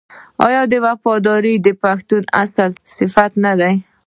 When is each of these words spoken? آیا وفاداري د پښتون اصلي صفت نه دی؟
آیا 0.45 0.61
وفاداري 0.85 1.55
د 1.65 1.67
پښتون 1.83 2.23
اصلي 2.41 2.65
صفت 2.95 3.31
نه 3.45 3.53
دی؟ 3.59 3.73